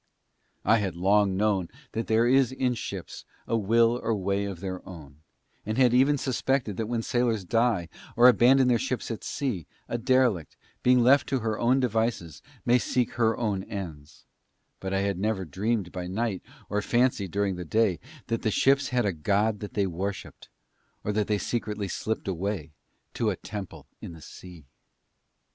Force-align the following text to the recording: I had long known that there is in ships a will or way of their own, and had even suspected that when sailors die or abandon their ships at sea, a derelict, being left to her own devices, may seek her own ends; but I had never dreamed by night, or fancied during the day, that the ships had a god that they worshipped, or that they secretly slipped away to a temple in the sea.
I 0.65 0.77
had 0.77 0.95
long 0.95 1.37
known 1.37 1.67
that 1.91 2.07
there 2.07 2.25
is 2.25 2.51
in 2.51 2.73
ships 2.73 3.23
a 3.47 3.55
will 3.55 3.99
or 4.01 4.15
way 4.15 4.45
of 4.45 4.59
their 4.59 4.83
own, 4.83 5.21
and 5.63 5.77
had 5.77 5.93
even 5.93 6.17
suspected 6.17 6.75
that 6.77 6.87
when 6.87 7.03
sailors 7.03 7.45
die 7.45 7.87
or 8.15 8.27
abandon 8.27 8.67
their 8.67 8.79
ships 8.79 9.11
at 9.11 9.23
sea, 9.23 9.67
a 9.87 9.99
derelict, 9.99 10.57
being 10.81 11.03
left 11.03 11.27
to 11.29 11.41
her 11.41 11.59
own 11.59 11.79
devices, 11.79 12.41
may 12.65 12.79
seek 12.79 13.11
her 13.13 13.37
own 13.37 13.61
ends; 13.65 14.25
but 14.79 14.91
I 14.91 15.01
had 15.01 15.19
never 15.19 15.45
dreamed 15.45 15.91
by 15.91 16.07
night, 16.07 16.41
or 16.67 16.81
fancied 16.81 17.29
during 17.29 17.55
the 17.55 17.63
day, 17.63 17.99
that 18.25 18.41
the 18.41 18.49
ships 18.49 18.87
had 18.87 19.05
a 19.05 19.13
god 19.13 19.59
that 19.59 19.75
they 19.75 19.85
worshipped, 19.85 20.49
or 21.03 21.11
that 21.13 21.27
they 21.27 21.37
secretly 21.37 21.87
slipped 21.87 22.27
away 22.27 22.71
to 23.13 23.29
a 23.29 23.35
temple 23.35 23.85
in 24.01 24.13
the 24.13 24.21
sea. 24.23 24.65